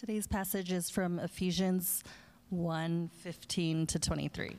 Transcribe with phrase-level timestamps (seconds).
[0.00, 2.02] Today's passage is from Ephesians
[2.48, 4.56] 1 15 to 23.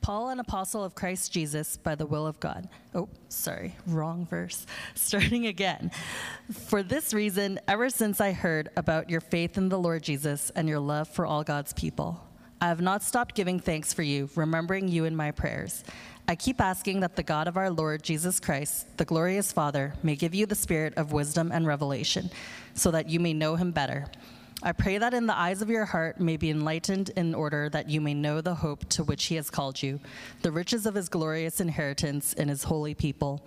[0.00, 2.68] Paul, an apostle of Christ Jesus by the will of God.
[2.94, 4.66] Oh, sorry, wrong verse.
[4.94, 5.90] Starting again.
[6.52, 10.68] For this reason, ever since I heard about your faith in the Lord Jesus and
[10.68, 12.24] your love for all God's people,
[12.60, 15.84] I have not stopped giving thanks for you, remembering you in my prayers.
[16.28, 20.16] I keep asking that the God of our Lord Jesus Christ, the glorious Father, may
[20.16, 22.30] give you the spirit of wisdom and revelation,
[22.74, 24.06] so that you may know him better
[24.62, 27.90] I pray that in the eyes of your heart may be enlightened in order that
[27.90, 30.00] you may know the hope to which he has called you,
[30.40, 33.46] the riches of his glorious inheritance in his holy people,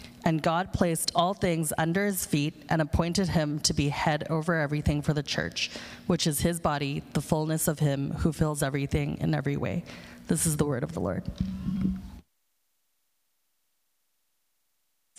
[0.23, 4.55] And God placed all things under his feet and appointed him to be head over
[4.55, 5.71] everything for the church,
[6.07, 9.83] which is his body, the fullness of him who fills everything in every way.
[10.27, 11.23] This is the word of the Lord.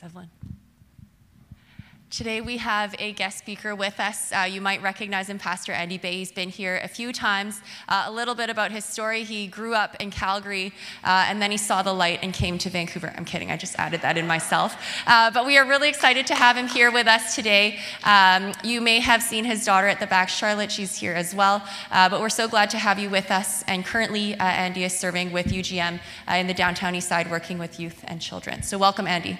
[0.03, 0.31] Evelyn.
[2.13, 4.33] Today we have a guest speaker with us.
[4.33, 6.13] Uh, you might recognize him, Pastor Andy Beh.
[6.13, 7.63] He's been here a few times.
[7.89, 9.25] Uh, a little bit about his story.
[9.25, 10.75] He grew up in Calgary
[11.05, 13.15] uh, and then he saw the light and came to Vancouver.
[13.17, 14.77] I'm kidding, I just added that in myself.
[15.07, 17.79] Uh, but we are really excited to have him here with us today.
[18.05, 20.71] Um, you may have seen his daughter at the back, Charlotte.
[20.71, 21.67] She's here as well.
[21.91, 23.63] Uh, but we're so glad to have you with us.
[23.63, 27.81] And currently, uh, Andy is serving with UGM in the downtown east side, working with
[27.81, 28.63] youth and children.
[28.63, 29.39] So, welcome, Andy.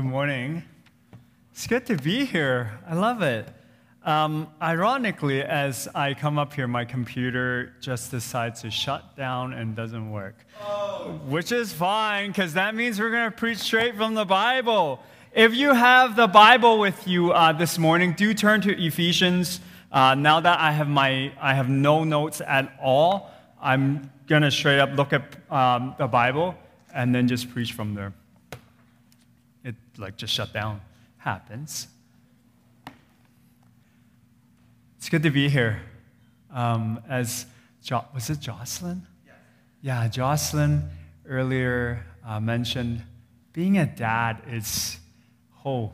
[0.00, 0.62] Good morning.
[1.52, 2.80] It's good to be here.
[2.88, 3.46] I love it.
[4.02, 9.76] Um, ironically, as I come up here, my computer just decides to shut down and
[9.76, 10.46] doesn't work.
[10.62, 11.20] Oh.
[11.26, 15.00] Which is fine, because that means we're going to preach straight from the Bible.
[15.34, 19.60] If you have the Bible with you uh, this morning, do turn to Ephesians.
[19.92, 24.50] Uh, now that I have, my, I have no notes at all, I'm going to
[24.50, 26.54] straight up look at um, the Bible
[26.94, 28.14] and then just preach from there
[29.98, 30.80] like just shut down.
[31.18, 31.88] Happens.
[34.98, 35.80] It's good to be here.
[36.52, 37.46] Um, as
[37.82, 39.06] jo- was it Jocelyn?
[39.26, 39.34] Yes.
[39.82, 40.90] Yeah, Jocelyn
[41.26, 43.02] earlier uh, mentioned
[43.52, 44.98] being a dad is
[45.64, 45.92] oh,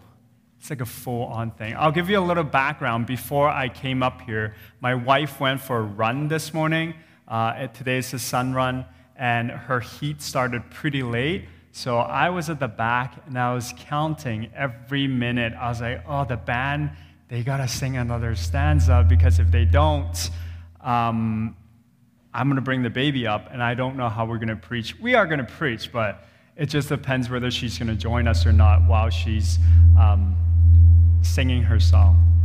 [0.59, 1.75] it's like a full-on thing.
[1.77, 3.07] I'll give you a little background.
[3.07, 6.95] Before I came up here, my wife went for a run this morning.
[7.29, 8.85] Uh, today's the sun run,
[9.17, 11.47] and her heat started pretty late.
[11.77, 15.53] So I was at the back and I was counting every minute.
[15.53, 16.91] I was like, oh, the band,
[17.29, 20.31] they got to sing another stanza because if they don't,
[20.81, 21.55] um,
[22.33, 24.57] I'm going to bring the baby up and I don't know how we're going to
[24.57, 24.99] preach.
[24.99, 26.25] We are going to preach, but
[26.57, 29.59] it just depends whether she's going to join us or not while she's
[30.01, 30.35] um,
[31.21, 32.36] singing her song.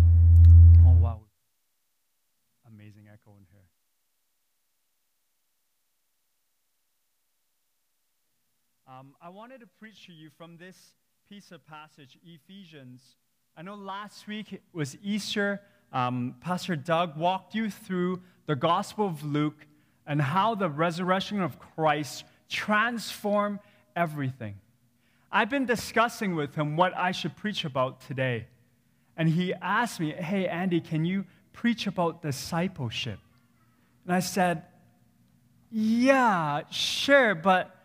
[9.01, 10.77] Um, I wanted to preach to you from this
[11.27, 13.01] piece of passage, Ephesians.
[13.57, 15.59] I know last week was Easter.
[15.91, 19.65] Um, Pastor Doug walked you through the Gospel of Luke
[20.05, 23.57] and how the resurrection of Christ transformed
[23.95, 24.59] everything.
[25.31, 28.45] I've been discussing with him what I should preach about today.
[29.17, 33.17] And he asked me, Hey, Andy, can you preach about discipleship?
[34.05, 34.61] And I said,
[35.71, 37.80] Yeah, sure, but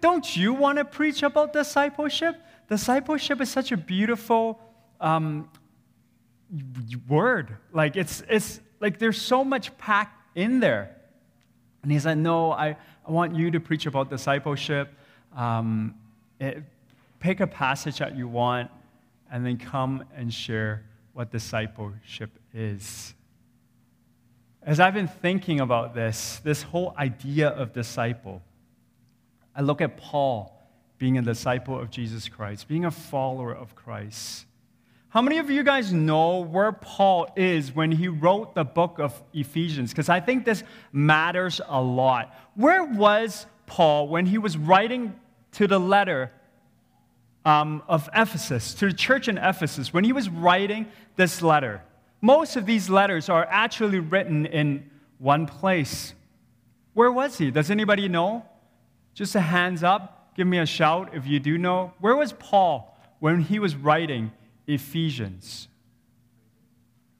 [0.00, 2.36] don't you want to preach about discipleship?
[2.68, 4.60] Discipleship is such a beautiful
[5.00, 5.48] um,
[7.08, 7.56] word.
[7.72, 10.96] Like it's, it's like there's so much packed in there.
[11.82, 12.76] And he said, No, I,
[13.06, 14.92] I want you to preach about discipleship.
[15.36, 15.94] Um,
[16.38, 16.62] it,
[17.18, 18.70] pick a passage that you want
[19.30, 23.14] and then come and share what discipleship is.
[24.62, 28.42] As I've been thinking about this, this whole idea of disciple,
[29.60, 30.58] I look at Paul
[30.96, 34.46] being a disciple of Jesus Christ, being a follower of Christ.
[35.10, 39.22] How many of you guys know where Paul is when he wrote the book of
[39.34, 39.90] Ephesians?
[39.90, 40.64] Because I think this
[40.94, 42.34] matters a lot.
[42.54, 45.14] Where was Paul when he was writing
[45.52, 46.32] to the letter
[47.44, 50.86] um, of Ephesus, to the church in Ephesus, when he was writing
[51.16, 51.82] this letter?
[52.22, 56.14] Most of these letters are actually written in one place.
[56.94, 57.50] Where was he?
[57.50, 58.46] Does anybody know?
[59.20, 61.92] Just a hands up, give me a shout if you do know.
[62.00, 64.32] Where was Paul when he was writing
[64.66, 65.68] Ephesians?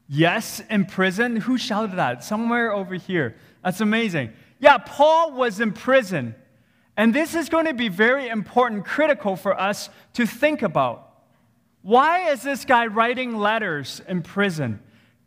[0.08, 1.36] Yes, in prison.
[1.36, 2.24] Who shouted that?
[2.24, 3.36] Somewhere over here.
[3.62, 4.32] That's amazing.
[4.60, 6.34] Yeah, Paul was in prison.
[6.96, 11.06] And this is going to be very important, critical for us to think about.
[11.82, 14.80] Why is this guy writing letters in prison?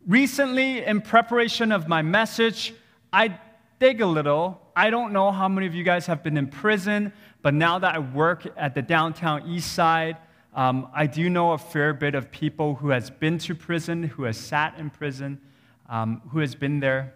[0.08, 2.74] Recently, in preparation of my message,
[3.12, 3.38] I
[3.78, 4.60] dig a little.
[4.76, 7.12] I don't know how many of you guys have been in prison,
[7.42, 10.16] but now that I work at the downtown east side,
[10.52, 14.24] um, I do know a fair bit of people who has been to prison, who
[14.24, 15.40] has sat in prison,
[15.88, 17.14] um, who has been there.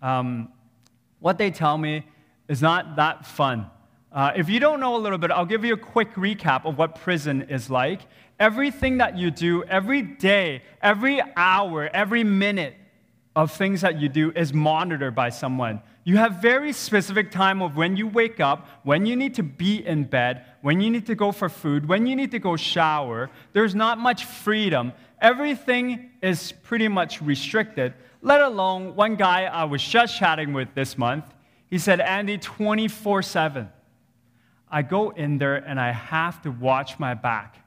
[0.00, 0.50] Um,
[1.20, 2.06] what they tell me
[2.48, 3.70] is not that fun.
[4.10, 6.78] Uh, if you don't know a little bit, I'll give you a quick recap of
[6.78, 8.00] what prison is like.
[8.40, 12.74] Everything that you do, every day, every hour, every minute
[13.36, 15.82] of things that you do is monitored by someone.
[16.08, 19.86] You have very specific time of when you wake up, when you need to be
[19.86, 23.28] in bed, when you need to go for food, when you need to go shower.
[23.52, 24.94] There's not much freedom.
[25.20, 30.96] Everything is pretty much restricted, let alone one guy I was just chatting with this
[30.96, 31.26] month.
[31.66, 33.68] He said, Andy, 24 7.
[34.70, 37.58] I go in there and I have to watch my back.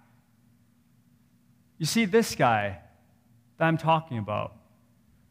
[1.77, 2.79] You see, this guy
[3.59, 4.55] that I'm talking about,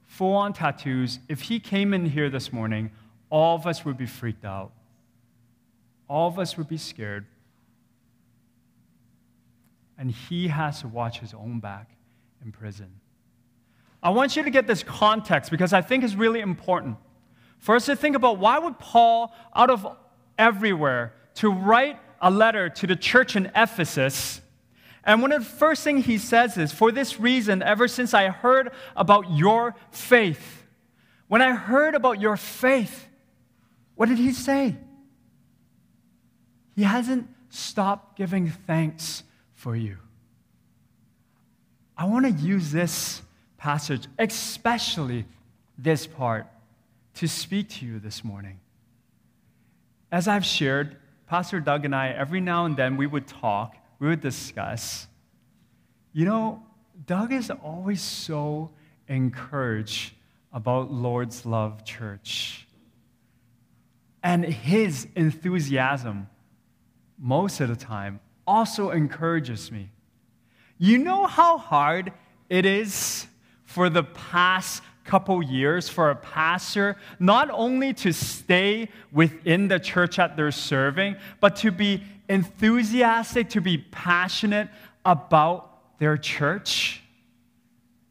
[0.07, 2.93] full on tattoos, if he came in here this morning,
[3.31, 4.73] all of us would be freaked out.
[6.09, 7.27] All of us would be scared.
[9.97, 11.91] And he has to watch his own back
[12.45, 12.91] in prison.
[14.03, 16.97] I want you to get this context because I think it's really important.
[17.69, 19.87] Us to think about why would Paul, out of
[20.39, 24.41] everywhere, to write a letter to the church in Ephesus,
[25.05, 28.29] and one of the first things he says is, For this reason, ever since I
[28.29, 30.67] heard about your faith,
[31.29, 33.07] when I heard about your faith,
[34.01, 34.75] what did he say?
[36.75, 39.99] He hasn't stopped giving thanks for you.
[41.99, 43.21] I want to use this
[43.59, 45.27] passage, especially
[45.77, 46.47] this part,
[47.17, 48.61] to speak to you this morning.
[50.11, 54.09] As I've shared, Pastor Doug and I, every now and then, we would talk, we
[54.09, 55.09] would discuss.
[56.15, 56.63] You know,
[57.05, 58.71] Doug is always so
[59.09, 60.15] encouraged
[60.55, 62.67] about Lord's Love Church.
[64.23, 66.29] And his enthusiasm,
[67.19, 69.91] most of the time, also encourages me.
[70.79, 72.13] You know how hard
[72.49, 73.27] it is
[73.65, 80.17] for the past couple years for a pastor not only to stay within the church
[80.17, 84.69] that they're serving, but to be enthusiastic, to be passionate
[85.05, 87.03] about their church?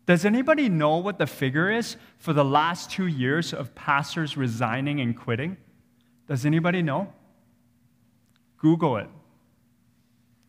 [0.06, 5.00] Does anybody know what the figure is for the last two years of pastors resigning
[5.00, 5.56] and quitting?
[6.30, 7.12] Does anybody know?
[8.60, 9.10] Google it.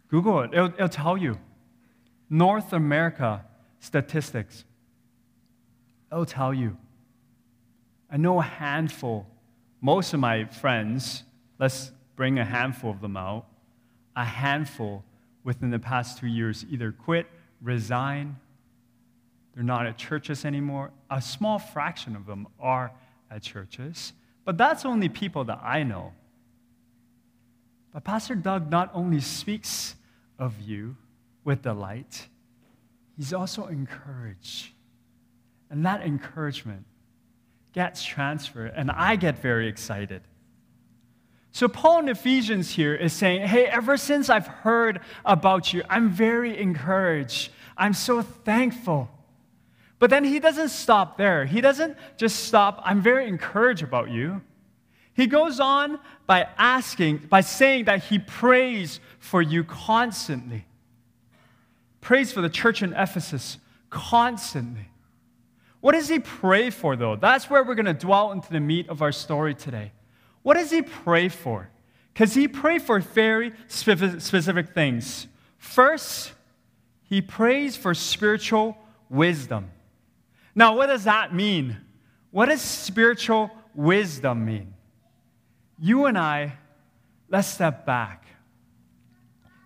[0.09, 1.39] Google it, it'll, it'll tell you.
[2.29, 3.47] North America
[3.79, 4.65] statistics.
[6.13, 6.77] It'll tell you.
[8.11, 9.27] I know a handful,
[9.81, 11.23] most of my friends,
[11.59, 13.47] let's bring a handful of them out,
[14.15, 15.03] a handful
[15.45, 17.27] within the past two years either quit,
[17.63, 18.37] resign,
[19.55, 20.91] they're not at churches anymore.
[21.11, 22.93] A small fraction of them are
[23.31, 24.13] at churches.
[24.51, 26.13] But that's only people that I know.
[27.93, 29.95] But Pastor Doug not only speaks
[30.41, 30.97] of you
[31.45, 32.27] with delight,
[33.17, 34.73] he's also encouraged.
[35.71, 36.85] And that encouragement
[37.73, 40.23] gets transferred, and I get very excited.
[41.53, 46.11] So, Paul in Ephesians here is saying, Hey, ever since I've heard about you, I'm
[46.11, 47.53] very encouraged.
[47.77, 49.11] I'm so thankful.
[50.01, 51.45] But then he doesn't stop there.
[51.45, 54.41] He doesn't just stop, I'm very encouraged about you.
[55.13, 60.65] He goes on by asking, by saying that he prays for you constantly.
[62.01, 63.59] Prays for the church in Ephesus
[63.91, 64.89] constantly.
[65.81, 67.17] What does he pray for, though?
[67.17, 69.93] That's where we're going to dwell into the meat of our story today.
[70.43, 71.69] What does he pray for?
[72.15, 75.27] Because he prayed for very specific things.
[75.59, 76.33] First,
[77.03, 78.79] he prays for spiritual
[79.11, 79.71] wisdom.
[80.61, 81.79] Now, what does that mean?
[82.33, 84.75] What does spiritual wisdom mean?
[85.79, 86.59] You and I,
[87.31, 88.27] let's step back.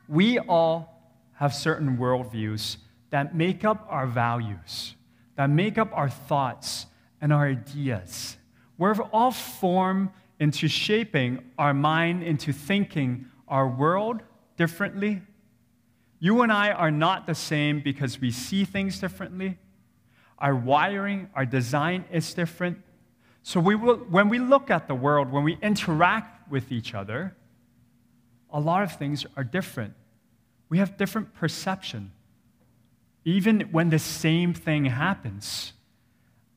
[0.06, 2.76] We all have certain worldviews
[3.10, 4.94] that make up our values,
[5.34, 6.86] that make up our thoughts
[7.20, 8.36] and our ideas.
[8.78, 14.22] We're all formed into shaping our mind, into thinking our world
[14.56, 15.22] differently.
[16.20, 19.58] You and I are not the same because we see things differently.
[20.44, 22.76] Our wiring, our design is different.
[23.42, 27.34] So we will, when we look at the world, when we interact with each other,
[28.50, 29.94] a lot of things are different.
[30.68, 32.12] We have different perception.
[33.24, 35.72] even when the same thing happens.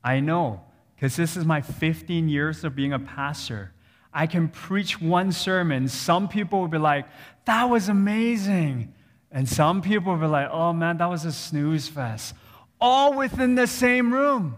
[0.04, 0.60] I know,
[0.94, 3.72] because this is my 15 years of being a pastor.
[4.12, 5.88] I can preach one sermon.
[5.88, 7.06] Some people will be like,
[7.46, 8.92] that was amazing.
[9.30, 12.34] And some people will be like, oh man, that was a snooze fest.
[12.80, 14.56] All within the same room.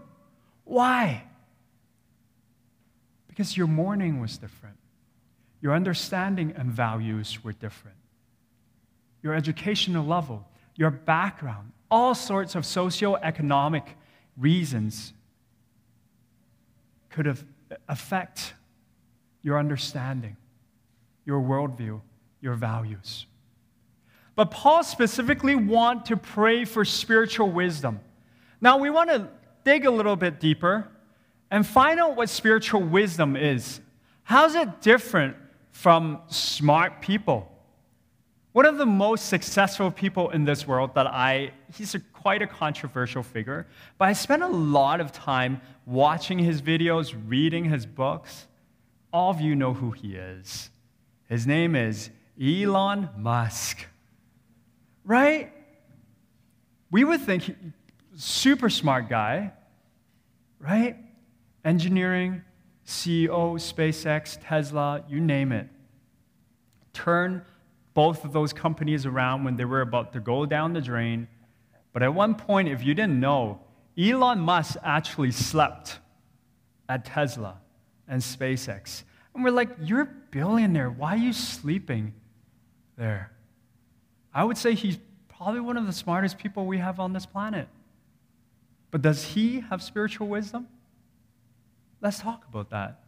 [0.63, 1.23] Why?
[3.27, 4.77] Because your morning was different.
[5.61, 7.97] Your understanding and values were different.
[9.21, 13.83] Your educational level, your background, all sorts of socioeconomic
[14.37, 15.13] reasons
[17.09, 18.53] could have uh, affect
[19.41, 20.37] your understanding,
[21.25, 22.01] your worldview,
[22.39, 23.25] your values.
[24.35, 27.99] But Paul specifically want to pray for spiritual wisdom.
[28.61, 29.27] Now we want to
[29.63, 30.87] dig a little bit deeper
[31.49, 33.81] and find out what spiritual wisdom is.
[34.23, 35.35] How's it different
[35.71, 37.51] from smart people?
[38.53, 42.47] One of the most successful people in this world that I, he's a, quite a
[42.47, 43.65] controversial figure,
[43.97, 48.47] but I spent a lot of time watching his videos, reading his books.
[49.13, 50.69] All of you know who he is.
[51.29, 52.09] His name is
[52.41, 53.85] Elon Musk.
[55.05, 55.51] Right?
[56.91, 57.55] We would think
[58.21, 59.51] super smart guy,
[60.59, 60.95] right?
[61.65, 62.43] Engineering,
[62.85, 65.67] CEO, SpaceX, Tesla, you name it.
[66.93, 67.43] Turn
[67.93, 71.27] both of those companies around when they were about to go down the drain.
[71.93, 73.59] But at one point, if you didn't know,
[73.97, 75.99] Elon Musk actually slept
[76.87, 77.59] at Tesla
[78.07, 79.03] and SpaceX.
[79.33, 80.91] And we're like, you're a billionaire.
[80.91, 82.13] Why are you sleeping
[82.97, 83.31] there?
[84.33, 87.67] I would say he's probably one of the smartest people we have on this planet.
[88.91, 90.67] But does he have spiritual wisdom?
[92.01, 93.03] Let's talk about that.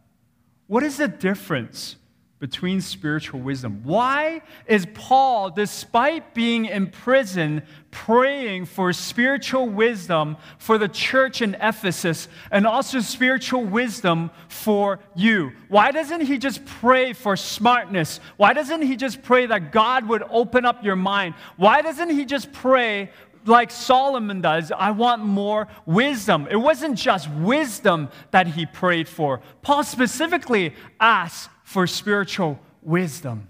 [0.66, 1.96] What is the difference
[2.44, 3.80] between spiritual wisdom.
[3.84, 11.54] Why is Paul, despite being in prison, praying for spiritual wisdom for the church in
[11.54, 15.52] Ephesus and also spiritual wisdom for you?
[15.68, 18.20] Why doesn't he just pray for smartness?
[18.36, 21.36] Why doesn't he just pray that God would open up your mind?
[21.56, 23.10] Why doesn't he just pray
[23.46, 26.46] like Solomon does, I want more wisdom.
[26.50, 29.40] It wasn't just wisdom that he prayed for.
[29.62, 33.48] Paul specifically asked for spiritual wisdom.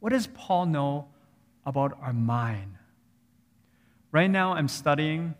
[0.00, 1.08] What does Paul know
[1.64, 2.74] about our mind?
[4.10, 5.34] Right now, I'm studying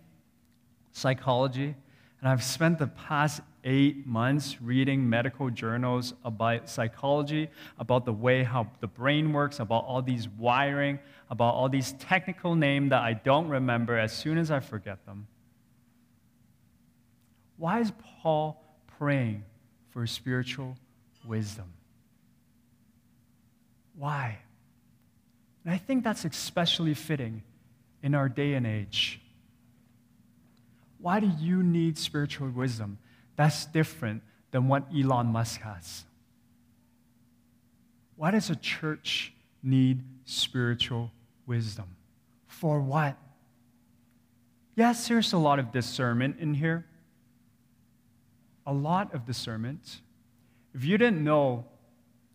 [0.92, 1.74] psychology,
[2.20, 7.48] and I've spent the past eight months reading medical journals about psychology,
[7.78, 10.98] about the way how the brain works, about all these wiring,
[11.32, 15.26] about all these technical names that I don't remember as soon as I forget them.
[17.56, 17.90] Why is
[18.22, 18.62] Paul
[18.98, 19.42] praying
[19.92, 20.76] for spiritual
[21.24, 21.72] wisdom.
[23.96, 24.38] Why?
[25.64, 27.42] And I think that's especially fitting
[28.02, 29.20] in our day and age.
[30.98, 32.98] Why do you need spiritual wisdom?
[33.36, 36.04] That's different than what Elon Musk has.
[38.16, 41.10] Why does a church need spiritual
[41.46, 41.96] wisdom?
[42.46, 43.16] For what?
[44.75, 46.87] Yes, there's a lot of discernment in here.
[48.66, 50.00] A lot of discernment.
[50.75, 51.66] If you didn't know,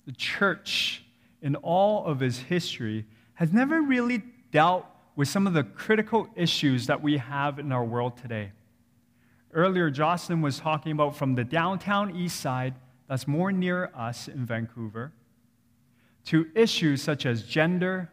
[0.06, 1.04] the church,
[1.42, 4.86] in all of its history, has never really dealt
[5.16, 8.52] with some of the critical issues that we have in our world today.
[9.54, 12.76] Earlier, Jocelyn was talking about from the downtown east side,
[13.08, 15.12] that's more near us in Vancouver,
[16.26, 18.12] to issues such as gender.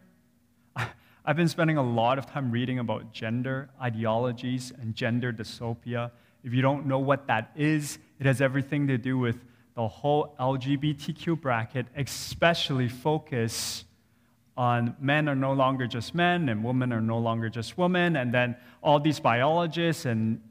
[1.27, 6.11] I've been spending a lot of time reading about gender ideologies and gender dystopia.
[6.43, 9.39] If you don't know what that is, it has everything to do with
[9.75, 13.87] the whole LGBTQ bracket, especially focus
[14.55, 18.33] on men are no longer just men and women are no longer just women, and
[18.33, 20.43] then all these biologists and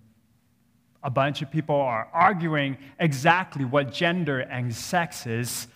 [1.04, 5.68] a bunch of people are arguing exactly what gender and sex is.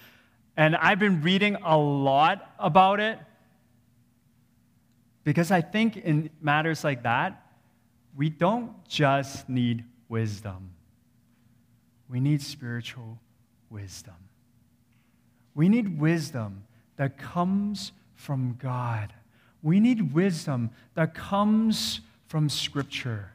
[0.58, 3.20] And I've been reading a lot about it
[5.28, 7.48] because I think in matters like that,
[8.16, 10.70] we don't just need wisdom,
[12.10, 13.20] we need spiritual
[13.70, 14.14] wisdom.
[15.54, 16.64] We need wisdom
[16.96, 19.12] that comes from God.
[19.62, 23.34] We need wisdom that comes from Scripture.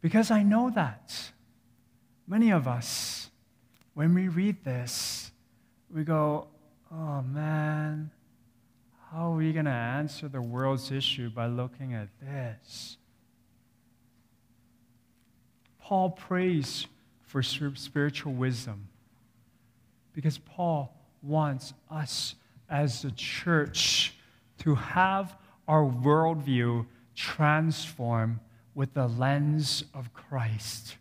[0.00, 1.32] Because I know that
[2.28, 3.28] many of us,
[3.94, 5.32] when we read this,
[5.92, 6.46] we go,
[6.92, 8.12] oh man,
[9.12, 12.96] how are we going to answer the world's issue by looking at this?
[15.80, 16.86] Paul prays
[17.26, 18.86] for spiritual wisdom
[20.12, 22.36] because Paul wants us
[22.68, 24.14] as the church
[24.58, 25.36] to have
[25.66, 26.86] our worldview
[27.16, 28.38] transformed
[28.76, 30.96] with the lens of Christ.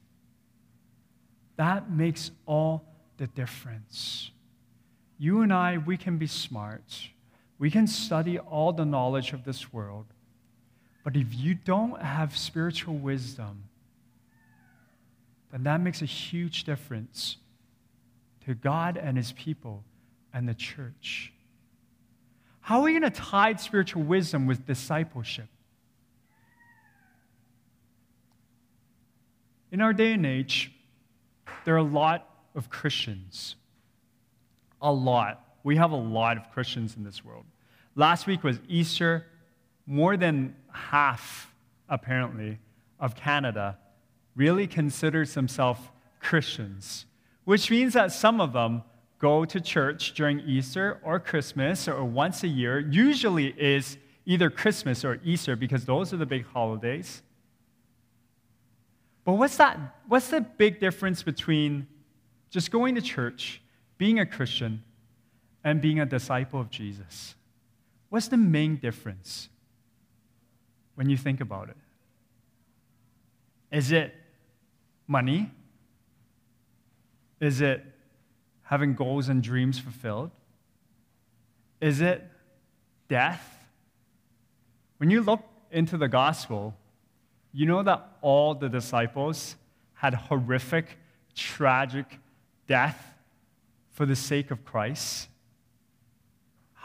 [1.58, 2.86] That makes all
[3.18, 4.32] the difference.
[5.20, 7.10] You and I, we can be smart.
[7.60, 10.06] We can study all the knowledge of this world.
[11.04, 13.66] But if you don't have spiritual wisdom,
[15.52, 17.38] then that makes a huge difference
[18.46, 19.84] to God and His people
[20.34, 21.34] and the church.
[22.62, 25.48] How are we going to tie spiritual wisdom with discipleship?
[29.72, 30.72] In our day and age,
[31.66, 33.56] there are a lot of Christians.
[34.82, 35.49] A lot.
[35.64, 37.46] We have a lot of Christians in this world.
[37.96, 39.26] Last week was Easter.
[39.86, 41.54] More than half,
[41.88, 42.60] apparently,
[43.00, 43.78] of Canada
[44.36, 45.82] really considers themselves
[46.20, 47.06] Christians,
[47.46, 48.84] which means that some of them
[49.20, 52.80] go to church during Easter or Christmas or once a year.
[52.80, 57.22] Usually is either Christmas or Easter because those are the big holidays.
[59.26, 61.88] But what's that what's the big difference between
[62.50, 63.62] just going to church,
[63.98, 64.84] being a Christian,
[65.70, 67.36] and being a disciple of Jesus?
[68.10, 69.50] What's the main difference
[70.96, 71.78] when you think about it?
[73.72, 74.16] Is it
[75.08, 75.52] money?
[77.40, 77.86] Is it
[78.64, 80.32] having goals and dreams fulfilled?
[81.80, 82.28] Is it
[83.08, 83.68] death?
[84.98, 86.74] When you look into the gospel,
[87.54, 89.56] you know that all the disciples
[89.94, 90.98] had horrific,
[91.36, 92.20] tragic
[92.66, 93.14] death
[93.92, 95.29] for the sake of Christ?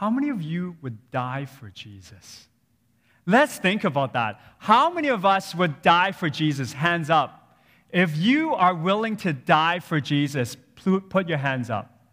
[0.05, 2.47] How many of you would die for Jesus?
[3.25, 4.39] Let's think about that.
[4.59, 6.75] How many of us would die for Jesus?
[6.75, 7.59] Hands up.
[7.91, 10.59] If you are willing to die for Jesus,
[11.09, 12.05] put your hands up.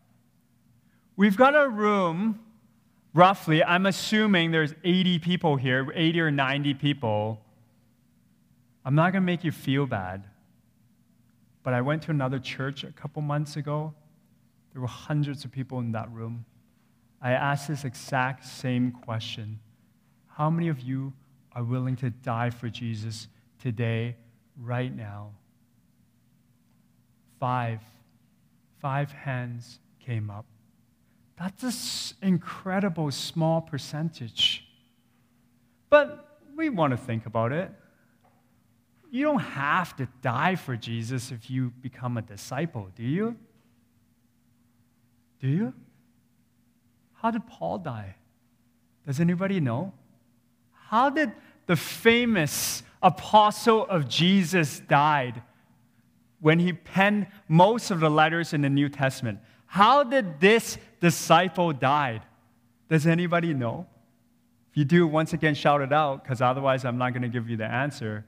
[1.17, 2.39] We've got a room,
[3.13, 7.41] roughly, I'm assuming there's 80 people here, 80 or 90 people.
[8.85, 10.23] I'm not going to make you feel bad,
[11.61, 13.93] but I went to another church a couple months ago.
[14.71, 16.45] There were hundreds of people in that room.
[17.21, 19.59] I asked this exact same question
[20.27, 21.13] How many of you
[21.53, 23.27] are willing to die for Jesus
[23.59, 24.15] today,
[24.59, 25.31] right now?
[27.39, 27.81] Five.
[28.79, 30.45] Five hands came up.
[31.37, 34.67] That's an incredible small percentage.
[35.89, 37.71] But we want to think about it.
[39.11, 43.35] You don't have to die for Jesus if you become a disciple, do you?
[45.39, 45.73] Do you?
[47.21, 48.15] How did Paul die?
[49.05, 49.93] Does anybody know?
[50.71, 51.31] How did
[51.67, 55.43] the famous apostle of Jesus died
[56.39, 59.39] when he penned most of the letters in the New Testament?
[59.67, 62.23] How did this disciple died?
[62.89, 63.85] Does anybody know?
[64.71, 67.47] If you do, once again, shout it out, because otherwise I'm not going to give
[67.49, 68.25] you the answer.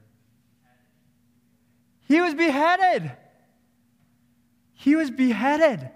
[2.06, 3.10] He was beheaded.
[4.74, 5.90] He was beheaded.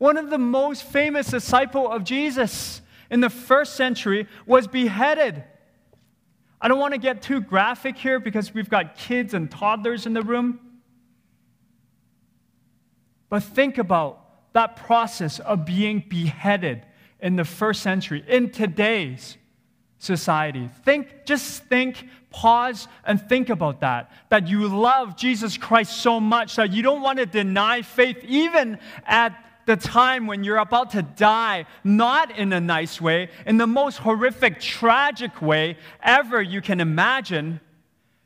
[0.00, 5.44] One of the most famous disciple of Jesus in the first century was beheaded.
[6.58, 10.14] I don't want to get too graphic here because we've got kids and toddlers in
[10.14, 10.58] the room.
[13.28, 16.86] But think about that process of being beheaded
[17.20, 19.36] in the first century, in today's
[19.98, 20.70] society.
[20.82, 24.10] Think, just think, pause, and think about that.
[24.30, 28.78] That you love Jesus Christ so much that you don't want to deny faith, even
[29.04, 29.36] at
[29.70, 33.98] the time when you're about to die, not in a nice way, in the most
[33.98, 37.60] horrific, tragic way ever you can imagine.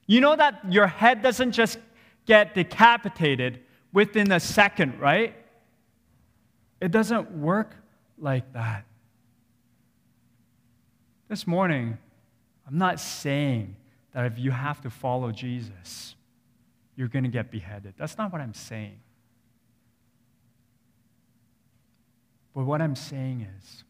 [0.07, 1.79] You know that your head doesn't just
[2.25, 3.61] get decapitated
[3.93, 5.35] within a second, right?
[6.81, 7.77] It doesn't work
[8.19, 8.87] like that.
[11.29, 11.99] This morning,
[12.67, 13.77] I'm not saying
[14.15, 16.15] that if you have to follow Jesus,
[16.97, 17.93] you're going to get beheaded.
[17.99, 18.99] That's not what I'm saying.
[22.55, 23.85] But what I'm saying is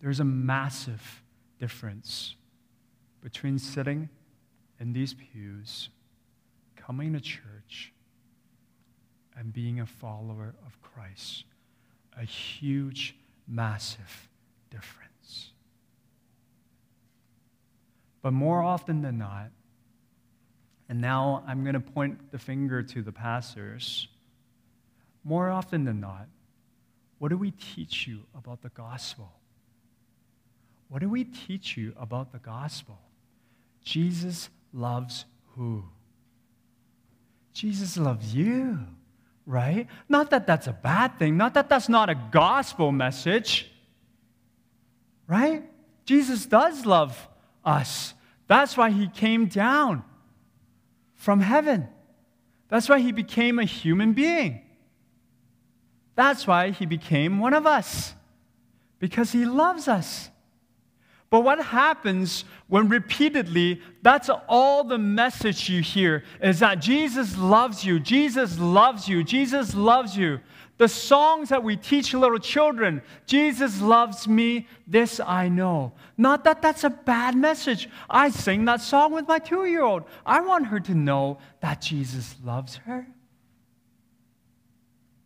[0.00, 1.22] there's a massive
[1.58, 2.36] difference
[3.20, 4.08] between sitting
[4.80, 5.88] in these pews,
[6.76, 7.92] coming to church,
[9.36, 11.44] and being a follower of Christ.
[12.18, 13.16] A huge,
[13.48, 14.28] massive
[14.70, 15.52] difference.
[18.20, 19.50] But more often than not,
[20.88, 24.08] and now I'm going to point the finger to the pastors,
[25.24, 26.26] more often than not,
[27.22, 29.30] what do we teach you about the gospel?
[30.88, 32.98] What do we teach you about the gospel?
[33.84, 35.84] Jesus loves who?
[37.52, 38.80] Jesus loves you
[39.46, 39.86] right?
[40.08, 43.70] Not that that's a bad thing, not that that's not a gospel message,
[45.26, 45.62] right?
[46.04, 47.28] Jesus does love
[47.64, 48.14] us.
[48.46, 50.04] That's why he came down
[51.14, 51.88] from heaven.
[52.68, 54.61] That's why he became a human being.
[56.14, 58.14] That's why he became one of us,
[58.98, 60.30] because he loves us.
[61.30, 67.86] But what happens when repeatedly that's all the message you hear is that Jesus loves
[67.86, 70.40] you, Jesus loves you, Jesus loves you.
[70.76, 75.92] The songs that we teach little children, Jesus loves me, this I know.
[76.18, 77.88] Not that that's a bad message.
[78.10, 80.02] I sing that song with my two year old.
[80.26, 83.06] I want her to know that Jesus loves her.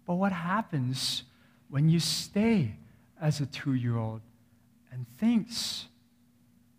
[0.06, 1.24] But what happens
[1.68, 2.76] when you stay
[3.20, 4.20] as a two year old
[4.92, 5.86] and thinks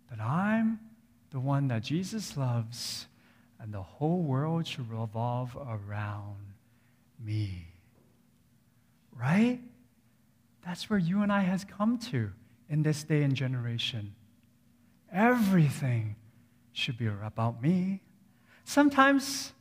[0.10, 0.80] that I'm
[1.32, 3.08] the one that Jesus loves
[3.60, 6.54] and the whole world should revolve around
[7.24, 7.68] me?
[9.13, 9.60] Right?
[10.66, 12.32] That's where you and I has come to
[12.70, 14.16] in this day and generation.
[15.12, 16.16] Everything
[16.72, 18.02] should be about me.
[18.63, 19.54] Sometimes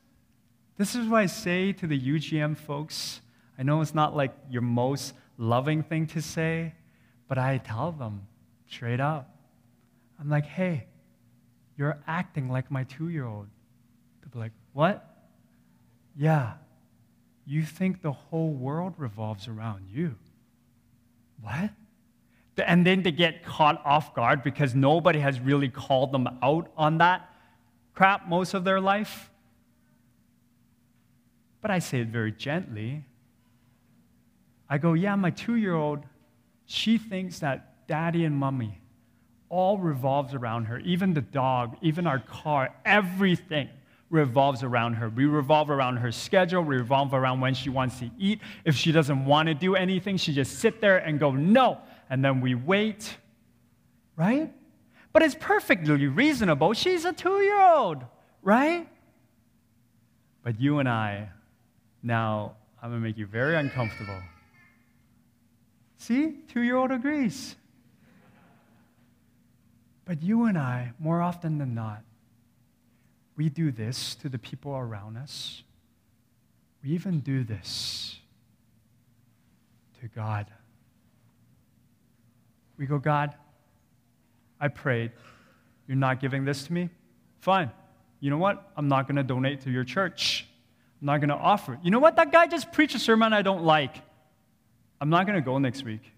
[0.77, 3.21] this is what I say to the UGM folks
[3.59, 6.75] I know it's not like your most loving thing to say,
[7.29, 8.27] but I tell them
[8.69, 9.35] straight up.
[10.21, 10.87] I'm like, hey,
[11.77, 13.47] you're acting like my two year old.
[14.21, 15.05] They'll be like, what?
[16.17, 16.55] Yeah,
[17.47, 20.17] you think the whole world revolves around you.
[21.41, 21.71] What?
[22.59, 26.99] And then they get caught off guard because nobody has really called them out on
[26.99, 27.31] that
[27.95, 29.31] crap most of their life.
[31.61, 33.05] But I say it very gently.
[34.69, 36.01] I go, yeah, my two year old,
[36.67, 38.81] she thinks that daddy and mommy
[39.49, 40.79] all revolves around her.
[40.81, 43.69] Even the dog, even our car, everything
[44.11, 45.09] revolves around her.
[45.09, 48.41] We revolve around her schedule, we revolve around when she wants to eat.
[48.65, 51.79] If she doesn't want to do anything, she just sit there and go, no.
[52.09, 53.17] And then we wait,
[54.17, 54.53] right?
[55.13, 56.73] But it's perfectly reasonable.
[56.73, 58.05] She's a two year old,
[58.43, 58.89] right?
[60.43, 61.31] But you and I,
[62.03, 64.21] now, I'm going to make you very uncomfortable.
[65.99, 67.57] See, two year old agrees.
[70.05, 72.03] But you and I, more often than not,
[73.37, 75.63] we do this to the people around us.
[76.83, 78.19] We even do this
[80.01, 80.47] to God.
[82.79, 83.35] We go, God,
[84.61, 85.13] I prayed.
[85.89, 86.89] You're not giving this to me?
[87.41, 87.71] Fine.
[88.21, 88.71] You know what?
[88.77, 90.47] I'm not going to donate to your church.
[91.01, 91.79] I'm not going to offer.
[91.83, 92.17] You know what?
[92.17, 93.97] That guy just preached a sermon I don't like.
[95.01, 96.13] I'm not going to go next week.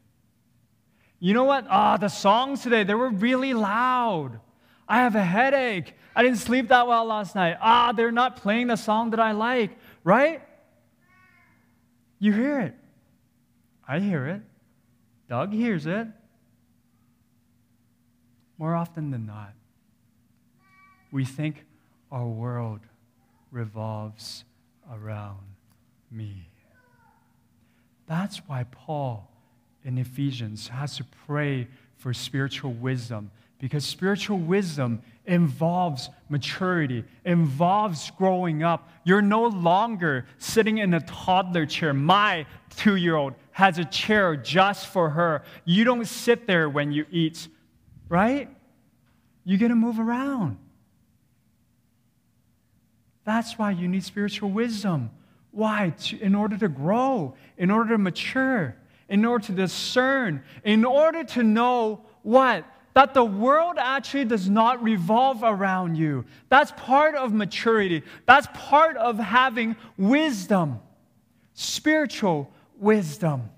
[1.20, 1.66] You know what?
[1.68, 4.40] Ah, the songs today, they were really loud.
[4.88, 5.94] I have a headache.
[6.14, 7.56] I didn't sleep that well last night.
[7.60, 10.42] Ah, they're not playing the song that I like, right?
[12.18, 12.74] You hear it.
[13.86, 14.42] I hear it.
[15.28, 16.06] Doug hears it.
[18.56, 19.52] More often than not,
[21.12, 21.64] we think
[22.10, 22.80] our world
[23.50, 24.44] revolves
[24.90, 25.38] around
[26.10, 26.47] me.
[28.08, 29.30] That's why Paul
[29.84, 38.62] in Ephesians has to pray for spiritual wisdom because spiritual wisdom involves maturity, involves growing
[38.62, 38.88] up.
[39.04, 41.92] You're no longer sitting in a toddler chair.
[41.92, 45.42] My two year old has a chair just for her.
[45.64, 47.48] You don't sit there when you eat,
[48.08, 48.48] right?
[49.44, 50.58] You get to move around.
[53.24, 55.10] That's why you need spiritual wisdom.
[55.58, 55.92] Why?
[56.20, 58.76] In order to grow, in order to mature,
[59.08, 62.64] in order to discern, in order to know what?
[62.94, 66.26] That the world actually does not revolve around you.
[66.48, 68.04] That's part of maturity.
[68.24, 70.78] That's part of having wisdom,
[71.54, 73.50] spiritual wisdom.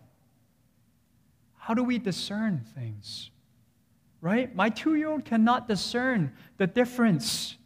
[1.58, 3.28] How do we discern things?
[4.22, 4.54] Right?
[4.54, 7.56] My two year old cannot discern the difference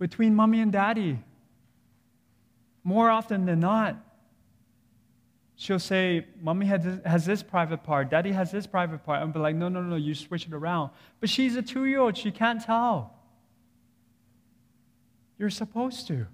[0.00, 1.20] between mommy and daddy
[2.88, 4.02] more often than not,
[5.56, 9.22] she'll say, Mommy has this, has this private part, Daddy has this private part.
[9.22, 10.90] And be like, No, no, no, you switch it around.
[11.20, 13.12] But she's a two year old, she can't tell.
[15.38, 16.26] You're supposed to,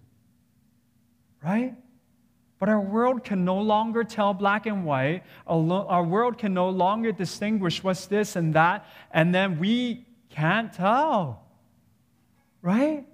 [1.43, 1.75] right?
[2.61, 5.25] But our world can no longer tell black and white.
[5.49, 11.43] Our world can no longer distinguish what's this and that, and then we can't tell,
[12.63, 13.05] right?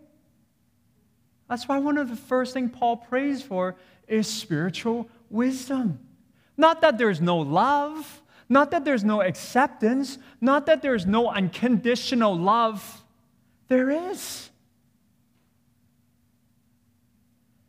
[1.51, 3.75] That's why one of the first things Paul prays for
[4.07, 5.99] is spiritual wisdom.
[6.57, 12.39] Not that there's no love, not that there's no acceptance, not that there's no unconditional
[12.39, 13.03] love.
[13.67, 14.51] There is.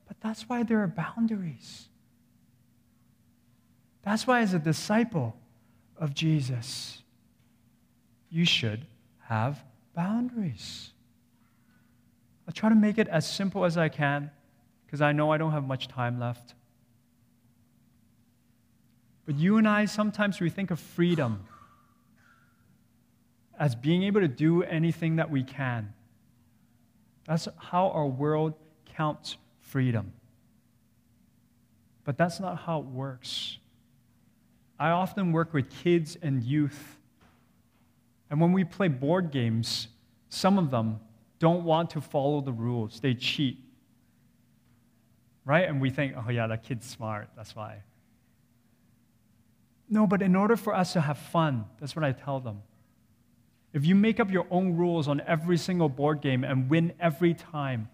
[0.08, 1.88] But that's why there are boundaries.
[4.04, 5.36] That's why, as a disciple
[5.98, 7.02] of Jesus,
[8.30, 8.86] you should
[9.22, 9.64] have
[9.96, 10.92] boundaries.
[12.52, 14.30] I'll try to make it as simple as I can
[14.86, 16.54] because I know I don't have much time left.
[19.26, 21.46] But you and I, sometimes we think of freedom
[23.58, 25.94] as being able to do anything that we can.
[27.24, 28.56] That's how our world
[28.98, 30.12] counts freedom.
[32.04, 33.60] But that's not how it works.
[34.78, 36.98] I often work with kids and youth.
[38.30, 39.88] And when we play board games,
[40.28, 41.00] some of them
[41.42, 43.58] don't want to follow the rules, they cheat.
[45.44, 45.68] Right?
[45.68, 47.30] And we think, oh, yeah, that kid's smart.
[47.36, 47.82] That's why.
[49.90, 52.62] No, but in order for us to have fun, that's what I tell them.
[53.74, 57.34] If you make up your own rules on every single board game and win every
[57.34, 57.90] time,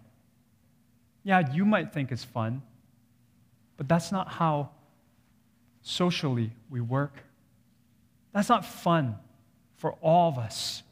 [1.24, 2.60] yeah, you might think it's fun,
[3.78, 4.70] but that's not how
[5.80, 7.14] socially we work.
[8.34, 9.16] That's not fun
[9.76, 10.82] for all of us.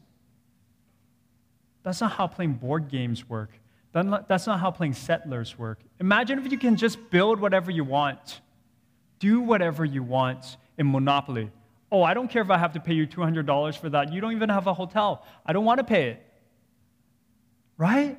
[1.86, 3.50] That's not how playing board games work.
[3.92, 5.78] That's not how playing settlers work.
[6.00, 8.40] Imagine if you can just build whatever you want,
[9.20, 11.48] do whatever you want in Monopoly.
[11.92, 14.12] Oh, I don't care if I have to pay you $200 for that.
[14.12, 15.24] You don't even have a hotel.
[15.46, 16.26] I don't want to pay it.
[17.78, 18.18] Right?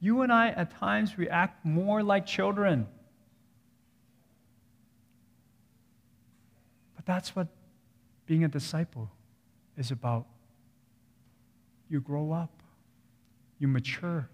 [0.00, 2.88] You and I, at times, we act more like children.
[6.96, 7.46] But that's what
[8.26, 9.12] being a disciple
[9.78, 10.26] is about.
[11.94, 12.50] You grow up,
[13.60, 14.28] you mature.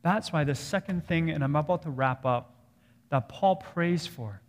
[0.00, 2.54] That's why the second thing, and I'm about to wrap up,
[3.10, 4.40] that Paul prays for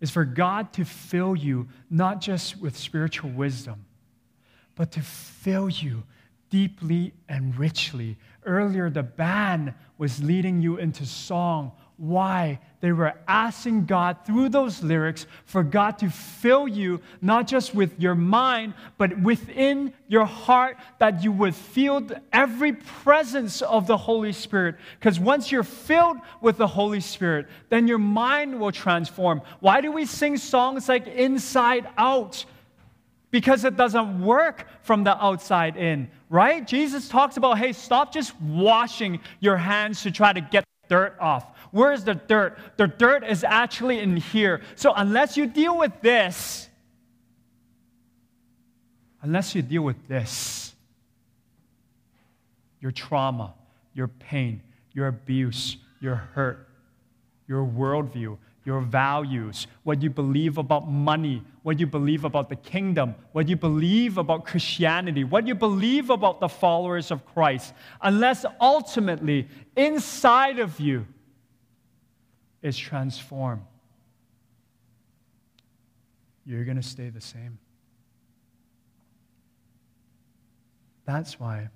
[0.00, 3.84] is for God to fill you not just with spiritual wisdom,
[4.74, 6.02] but to fill you
[6.48, 8.18] deeply and richly.
[8.44, 14.82] Earlier, the band was leading you into song why they were asking God through those
[14.82, 20.78] lyrics for God to fill you not just with your mind, but within your heart,
[20.98, 24.76] that you would feel every presence of the Holy Spirit.
[24.98, 29.42] Because once you're filled with the Holy Spirit, then your mind will transform.
[29.60, 32.46] Why do we sing songs like Inside Out?
[33.30, 36.66] Because it doesn't work from the outside in, right?
[36.66, 41.46] Jesus talks about, hey, stop just washing your hands to try to get dirt off.
[41.70, 42.58] Where is the dirt?
[42.76, 44.62] The dirt is actually in here.
[44.74, 46.68] So unless you deal with this,
[49.22, 50.74] unless you deal with this,
[52.80, 53.54] your trauma,
[53.94, 56.68] your pain, your abuse, your hurt,
[57.46, 63.14] your worldview, your values, what you believe about money, what you believe about the kingdom,
[63.32, 69.48] what you believe about Christianity, what you believe about the followers of Christ, unless ultimately
[69.76, 71.06] inside of you
[72.62, 73.62] is transformed,
[76.44, 77.58] you're going to stay the same.
[81.04, 81.70] That's why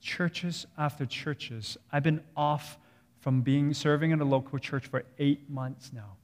[0.00, 2.78] churches after churches, I've been off
[3.20, 6.16] from being serving in a local church for eight months now.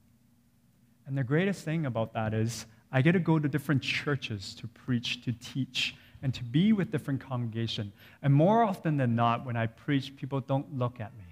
[1.05, 4.67] And the greatest thing about that is I get to go to different churches to
[4.67, 7.91] preach, to teach, and to be with different congregation.
[8.21, 11.22] And more often than not, when I preach, people don't look at me.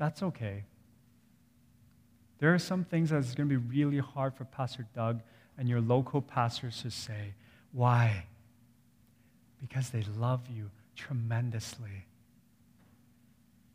[0.00, 0.64] That's okay.
[2.38, 5.20] There are some things that's going to be really hard for Pastor Doug
[5.58, 7.34] and your local pastors to say.
[7.72, 8.24] Why?
[9.60, 12.06] Because they love you tremendously.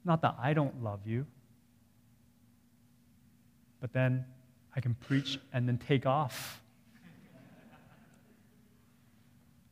[0.03, 1.27] Not that I don't love you,
[3.79, 4.25] but then
[4.75, 6.59] I can preach and then take off.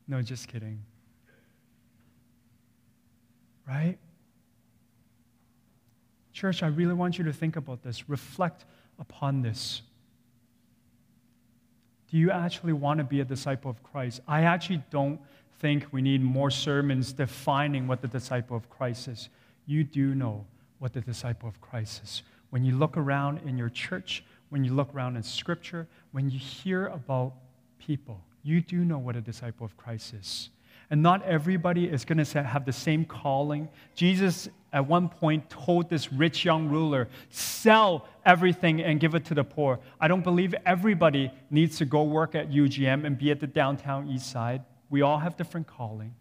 [0.06, 0.84] No, just kidding.
[3.66, 3.98] Right?
[6.34, 8.10] Church, I really want you to think about this.
[8.10, 8.66] Reflect
[8.98, 9.80] upon this.
[12.10, 14.20] Do you actually want to be a disciple of Christ?
[14.28, 15.18] I actually don't
[15.60, 19.30] think we need more sermons defining what the disciple of Christ is
[19.66, 20.46] you do know
[20.78, 22.22] what the disciple of Christ is.
[22.50, 26.38] When you look around in your church, when you look around in Scripture, when you
[26.38, 27.34] hear about
[27.78, 30.50] people, you do know what a disciple of Christ is.
[30.90, 33.68] And not everybody is going to have the same calling.
[33.94, 39.34] Jesus, at one point, told this rich young ruler, sell everything and give it to
[39.34, 39.78] the poor.
[40.00, 44.08] I don't believe everybody needs to go work at UGM and be at the downtown
[44.08, 44.62] east side.
[44.90, 46.14] We all have different calling.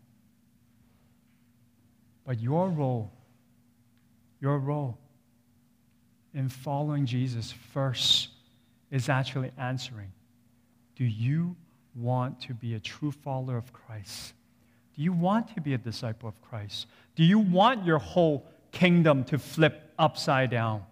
[2.25, 3.11] But your role
[4.39, 4.97] your role
[6.33, 8.27] in following Jesus first
[8.91, 10.11] is actually answering
[10.97, 11.55] Do you
[11.95, 14.33] want to be a true follower of Christ?
[14.95, 16.87] Do you want to be a disciple of Christ?
[17.15, 20.83] Do you want your whole kingdom to flip upside down?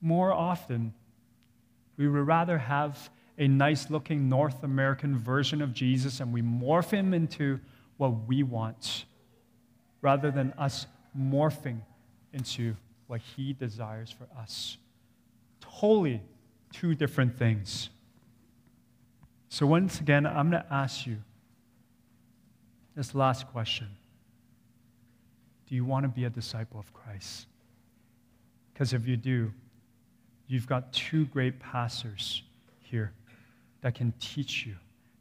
[0.00, 0.94] More often,
[1.98, 6.90] We would rather have a nice looking North American version of Jesus and we morph
[6.90, 7.58] him into
[7.96, 9.04] what we want
[10.00, 10.86] rather than us
[11.18, 11.80] morphing
[12.32, 12.76] into
[13.08, 14.76] what he desires for us.
[15.60, 16.22] Totally
[16.72, 17.90] two different things.
[19.48, 21.16] So, once again, I'm going to ask you
[22.98, 23.86] this last question
[25.68, 27.46] Do you want to be a disciple of Christ?
[28.74, 29.52] Because if you do,
[30.48, 32.42] you've got two great pastors
[32.80, 33.12] here
[33.82, 34.74] that can teach you,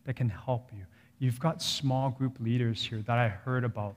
[0.05, 0.85] that can help you.
[1.19, 3.95] You've got small group leaders here that I heard about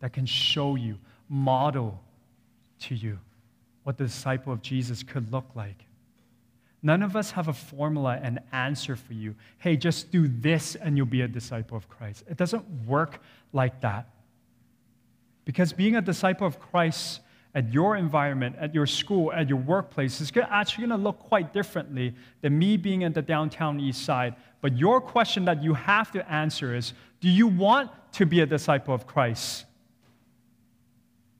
[0.00, 0.98] that can show you,
[1.30, 1.98] model
[2.80, 3.18] to you
[3.84, 5.86] what the disciple of Jesus could look like.
[6.82, 9.36] None of us have a formula and answer for you.
[9.58, 12.24] Hey, just do this and you'll be a disciple of Christ.
[12.28, 13.20] It doesn't work
[13.52, 14.08] like that.
[15.44, 17.20] Because being a disciple of Christ
[17.54, 21.52] at your environment, at your school, at your workplace is actually going to look quite
[21.52, 24.34] differently than me being in the downtown east side.
[24.60, 28.46] But your question that you have to answer is do you want to be a
[28.46, 29.66] disciple of Christ?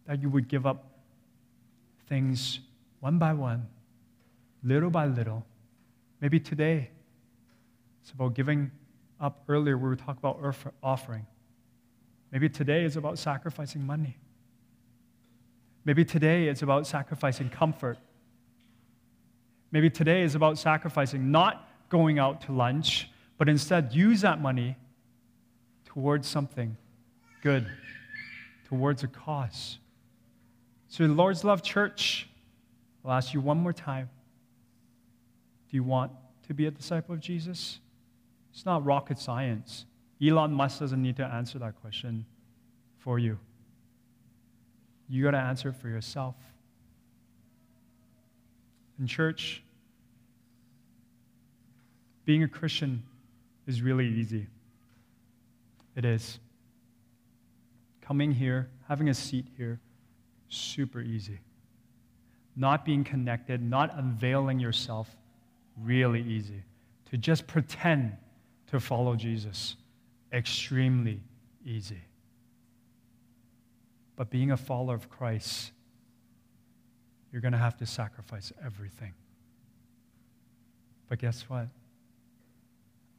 [0.07, 0.85] That you would give up
[2.09, 2.61] things
[3.00, 3.66] one by one,
[4.62, 5.44] little by little.
[6.20, 6.90] Maybe today,
[8.03, 8.70] it's about giving
[9.20, 11.27] up earlier, we were talking about offering.
[12.33, 14.16] Maybe today is about sacrificing money.
[15.85, 17.98] Maybe today it's about sacrificing comfort.
[19.70, 24.77] Maybe today is about sacrificing not going out to lunch, but instead use that money
[25.85, 26.77] towards something
[27.42, 27.66] good,
[28.66, 29.79] towards a cause.
[30.88, 32.29] So, the Lord's Love Church,
[33.05, 34.11] I'll ask you one more time
[35.72, 36.12] do you want
[36.46, 37.80] to be a disciple of Jesus?
[38.52, 39.87] It's not rocket science.
[40.22, 42.26] Elon Musk doesn't need to answer that question
[42.98, 43.38] for you.
[45.08, 46.35] You got to answer it for yourself.
[49.00, 49.62] In church,
[52.26, 53.02] being a Christian
[53.66, 54.48] is really easy.
[55.96, 56.38] It is.
[58.02, 59.80] Coming here, having a seat here,
[60.50, 61.40] super easy.
[62.56, 65.08] Not being connected, not unveiling yourself,
[65.80, 66.62] really easy.
[67.11, 68.16] To just pretend
[68.68, 69.76] to follow Jesus,
[70.32, 71.20] extremely
[71.64, 72.00] easy.
[74.16, 75.72] But being a follower of Christ,
[77.30, 79.12] you're going to have to sacrifice everything.
[81.08, 81.68] But guess what?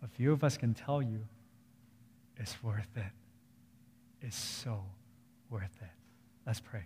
[0.03, 1.19] A few of us can tell you
[2.37, 3.11] it's worth it.
[4.21, 4.83] It's so
[5.49, 5.89] worth it.
[6.45, 6.83] Let's pray.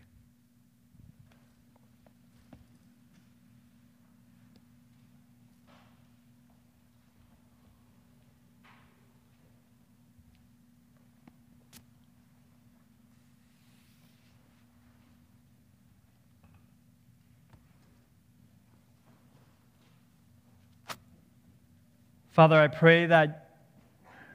[22.37, 23.49] Father, I pray that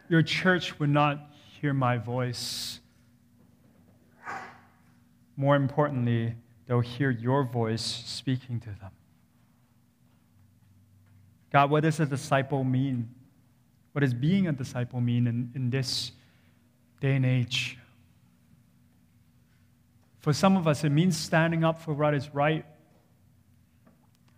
[0.08, 1.20] your church would not
[1.60, 2.80] hear my voice.
[5.36, 6.34] More importantly,
[6.66, 8.90] they'll hear your voice speaking to them.
[11.52, 13.08] God, what does a disciple mean?
[13.92, 16.10] What does being a disciple mean in, in this
[17.00, 17.78] day and age?
[20.18, 22.66] For some of us, it means standing up for what is right.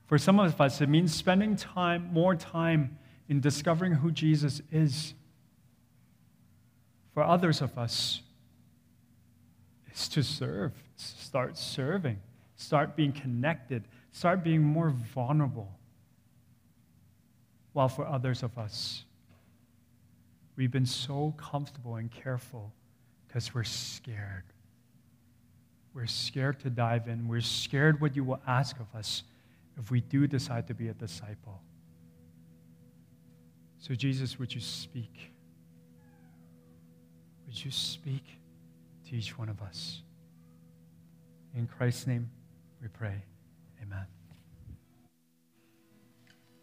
[0.06, 5.14] For some of us, it means spending time, more time in discovering who Jesus is.
[7.14, 8.22] For others of us,
[9.94, 12.18] is to serve, start serving,
[12.56, 15.70] start being connected, start being more vulnerable.
[17.72, 19.04] While for others of us,
[20.56, 22.72] we've been so comfortable and careful
[23.26, 24.44] because we're scared.
[25.92, 27.28] We're scared to dive in.
[27.28, 29.22] We're scared what you will ask of us
[29.78, 31.60] if we do decide to be a disciple.
[33.86, 35.30] So, Jesus, would you speak?
[37.46, 38.24] Would you speak
[39.06, 40.00] to each one of us?
[41.54, 42.30] In Christ's name,
[42.80, 43.22] we pray.